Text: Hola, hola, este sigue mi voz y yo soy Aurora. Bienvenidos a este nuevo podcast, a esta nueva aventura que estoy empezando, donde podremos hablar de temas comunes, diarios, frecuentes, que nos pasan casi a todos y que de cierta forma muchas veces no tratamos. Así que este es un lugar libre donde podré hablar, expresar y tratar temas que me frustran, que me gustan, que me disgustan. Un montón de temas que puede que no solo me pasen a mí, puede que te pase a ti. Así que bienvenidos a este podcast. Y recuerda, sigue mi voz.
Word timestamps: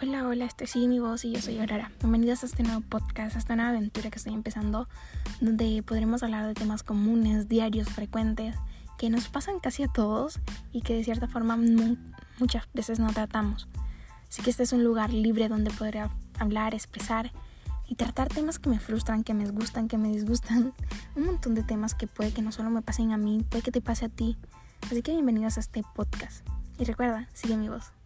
Hola, 0.00 0.28
hola, 0.28 0.44
este 0.44 0.68
sigue 0.68 0.86
mi 0.86 1.00
voz 1.00 1.24
y 1.24 1.32
yo 1.32 1.40
soy 1.40 1.58
Aurora. 1.58 1.90
Bienvenidos 1.98 2.44
a 2.44 2.46
este 2.46 2.62
nuevo 2.62 2.82
podcast, 2.82 3.34
a 3.34 3.40
esta 3.40 3.56
nueva 3.56 3.70
aventura 3.70 4.10
que 4.10 4.18
estoy 4.18 4.32
empezando, 4.32 4.86
donde 5.40 5.82
podremos 5.82 6.22
hablar 6.22 6.46
de 6.46 6.54
temas 6.54 6.84
comunes, 6.84 7.48
diarios, 7.48 7.88
frecuentes, 7.88 8.54
que 8.96 9.10
nos 9.10 9.26
pasan 9.26 9.58
casi 9.58 9.82
a 9.82 9.88
todos 9.88 10.38
y 10.70 10.82
que 10.82 10.94
de 10.94 11.02
cierta 11.02 11.26
forma 11.26 11.58
muchas 12.38 12.68
veces 12.74 13.00
no 13.00 13.12
tratamos. 13.12 13.66
Así 14.28 14.40
que 14.42 14.50
este 14.50 14.62
es 14.62 14.72
un 14.72 14.84
lugar 14.84 15.12
libre 15.12 15.48
donde 15.48 15.72
podré 15.72 16.08
hablar, 16.38 16.74
expresar 16.74 17.32
y 17.88 17.96
tratar 17.96 18.28
temas 18.28 18.60
que 18.60 18.70
me 18.70 18.78
frustran, 18.78 19.24
que 19.24 19.34
me 19.34 19.50
gustan, 19.50 19.88
que 19.88 19.98
me 19.98 20.10
disgustan. 20.10 20.74
Un 21.16 21.24
montón 21.24 21.56
de 21.56 21.64
temas 21.64 21.96
que 21.96 22.06
puede 22.06 22.32
que 22.32 22.40
no 22.42 22.52
solo 22.52 22.70
me 22.70 22.82
pasen 22.82 23.10
a 23.10 23.16
mí, 23.16 23.44
puede 23.50 23.64
que 23.64 23.72
te 23.72 23.80
pase 23.80 24.04
a 24.04 24.08
ti. 24.08 24.36
Así 24.82 25.02
que 25.02 25.10
bienvenidos 25.10 25.56
a 25.56 25.60
este 25.60 25.82
podcast. 25.96 26.46
Y 26.78 26.84
recuerda, 26.84 27.28
sigue 27.32 27.56
mi 27.56 27.68
voz. 27.68 27.97